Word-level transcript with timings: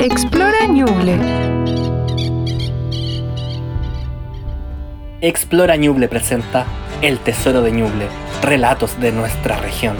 Explora 0.00 0.64
Ñuble. 0.68 1.18
Explora 5.20 5.74
Ñuble 5.74 6.06
presenta 6.06 6.66
El 7.02 7.18
Tesoro 7.18 7.62
de 7.62 7.72
Ñuble, 7.72 8.06
relatos 8.40 9.00
de 9.00 9.10
nuestra 9.10 9.56
región. 9.56 9.96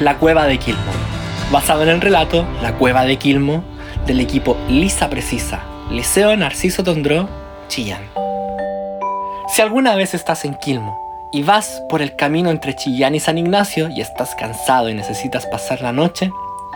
La 0.00 0.16
Cueva 0.16 0.46
de 0.46 0.56
Quilmo, 0.56 0.80
basado 1.52 1.82
en 1.82 1.90
el 1.90 2.00
relato 2.00 2.46
La 2.62 2.78
Cueva 2.78 3.04
de 3.04 3.18
Quilmo 3.18 3.62
del 4.06 4.18
equipo 4.20 4.56
Lisa 4.70 5.10
Precisa, 5.10 5.60
Liceo 5.90 6.34
Narciso 6.34 6.82
Tondró, 6.82 7.28
Chillán. 7.68 8.02
Si 9.54 9.60
alguna 9.60 9.96
vez 9.96 10.14
estás 10.14 10.46
en 10.46 10.54
Quilmo 10.54 10.98
y 11.30 11.42
vas 11.42 11.82
por 11.90 12.00
el 12.00 12.16
camino 12.16 12.50
entre 12.50 12.74
Chillán 12.74 13.14
y 13.14 13.20
San 13.20 13.36
Ignacio 13.36 13.90
y 13.90 14.00
estás 14.00 14.34
cansado 14.34 14.88
y 14.88 14.94
necesitas 14.94 15.44
pasar 15.44 15.82
la 15.82 15.92
noche, 15.92 16.30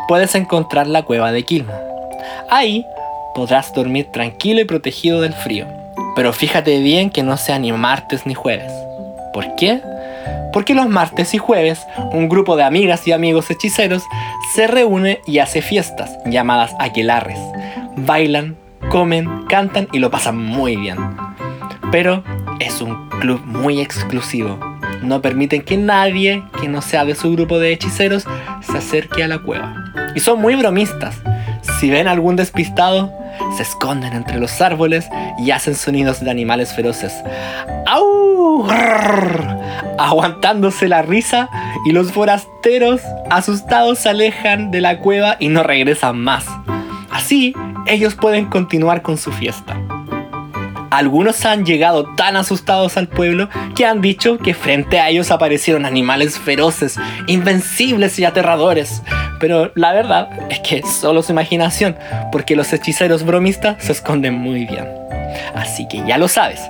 puedes 0.08 0.34
encontrar 0.34 0.86
la 0.86 1.02
cueva 1.02 1.32
de 1.32 1.44
Quilmo. 1.44 1.72
Ahí 2.50 2.84
podrás 3.34 3.72
dormir 3.74 4.06
tranquilo 4.12 4.60
y 4.60 4.64
protegido 4.64 5.20
del 5.20 5.34
frío, 5.34 5.66
pero 6.14 6.32
fíjate 6.32 6.80
bien 6.80 7.10
que 7.10 7.22
no 7.22 7.36
sea 7.36 7.58
ni 7.58 7.72
martes 7.72 8.26
ni 8.26 8.34
jueves. 8.34 8.72
¿Por 9.32 9.54
qué? 9.56 9.80
Porque 10.52 10.74
los 10.74 10.88
martes 10.88 11.34
y 11.34 11.38
jueves 11.38 11.86
un 12.12 12.28
grupo 12.28 12.56
de 12.56 12.64
amigas 12.64 13.06
y 13.06 13.12
amigos 13.12 13.50
hechiceros 13.50 14.02
se 14.54 14.66
reúne 14.66 15.20
y 15.26 15.38
hace 15.38 15.60
fiestas 15.60 16.10
llamadas 16.24 16.74
aquelarres. 16.78 17.38
Bailan, 17.96 18.56
comen, 18.88 19.44
cantan 19.48 19.88
y 19.92 19.98
lo 19.98 20.10
pasan 20.10 20.38
muy 20.38 20.76
bien. 20.76 20.96
Pero 21.92 22.24
es 22.58 22.80
un 22.80 23.08
club 23.20 23.42
muy 23.44 23.80
exclusivo. 23.80 24.58
No 25.02 25.20
permiten 25.20 25.62
que 25.62 25.76
nadie 25.76 26.42
que 26.60 26.68
no 26.68 26.80
sea 26.80 27.04
de 27.04 27.14
su 27.14 27.32
grupo 27.32 27.58
de 27.58 27.72
hechiceros 27.72 28.24
se 28.62 28.78
acerque 28.78 29.22
a 29.22 29.28
la 29.28 29.38
cueva. 29.38 29.74
Y 30.16 30.20
son 30.20 30.40
muy 30.40 30.56
bromistas. 30.56 31.14
Si 31.78 31.90
ven 31.90 32.08
algún 32.08 32.36
despistado, 32.36 33.12
se 33.56 33.62
esconden 33.62 34.14
entre 34.14 34.38
los 34.38 34.60
árboles 34.62 35.08
y 35.38 35.50
hacen 35.50 35.74
sonidos 35.74 36.24
de 36.24 36.30
animales 36.30 36.74
feroces. 36.74 37.12
¡Au! 37.86 38.66
Aguantándose 39.98 40.88
la 40.88 41.02
risa 41.02 41.50
y 41.84 41.92
los 41.92 42.12
forasteros 42.12 43.02
asustados 43.30 43.98
se 43.98 44.08
alejan 44.08 44.70
de 44.70 44.80
la 44.80 44.98
cueva 45.00 45.36
y 45.38 45.48
no 45.48 45.62
regresan 45.62 46.18
más. 46.18 46.46
Así, 47.10 47.54
ellos 47.86 48.14
pueden 48.14 48.46
continuar 48.46 49.02
con 49.02 49.18
su 49.18 49.32
fiesta. 49.32 49.78
Algunos 50.90 51.44
han 51.44 51.66
llegado 51.66 52.14
tan 52.14 52.36
asustados 52.36 52.96
al 52.96 53.08
pueblo 53.08 53.50
que 53.74 53.84
han 53.84 54.00
dicho 54.00 54.38
que 54.38 54.54
frente 54.54 54.98
a 54.98 55.10
ellos 55.10 55.30
aparecieron 55.30 55.84
animales 55.84 56.38
feroces, 56.38 56.98
invencibles 57.26 58.18
y 58.18 58.24
aterradores. 58.24 59.02
Pero 59.40 59.70
la 59.74 59.92
verdad 59.92 60.28
es 60.50 60.60
que 60.60 60.78
es 60.78 60.90
solo 60.90 61.22
su 61.22 61.32
imaginación, 61.32 61.96
porque 62.32 62.56
los 62.56 62.72
hechiceros 62.72 63.24
bromistas 63.24 63.82
se 63.82 63.92
esconden 63.92 64.34
muy 64.34 64.64
bien. 64.66 64.86
Así 65.54 65.86
que 65.88 66.02
ya 66.06 66.18
lo 66.18 66.28
sabes, 66.28 66.60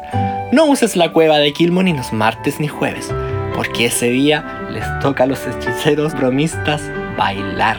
no 0.52 0.66
uses 0.66 0.96
la 0.96 1.12
cueva 1.12 1.38
de 1.38 1.52
Kilmo 1.52 1.82
ni 1.82 1.92
los 1.92 2.12
martes 2.12 2.60
ni 2.60 2.68
jueves, 2.68 3.12
porque 3.54 3.86
ese 3.86 4.10
día 4.10 4.44
les 4.70 4.84
toca 5.00 5.24
a 5.24 5.26
los 5.26 5.40
hechiceros 5.46 6.14
bromistas 6.14 6.82
bailar. 7.16 7.76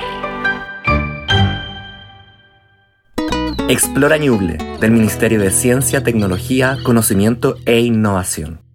Explora 3.70 4.18
Ñuble, 4.18 4.58
del 4.80 4.92
Ministerio 4.92 5.42
de 5.42 5.52
Ciencia, 5.52 6.02
Tecnología, 6.02 6.78
Conocimiento 6.86 7.58
e 7.66 7.80
Innovación. 7.80 8.67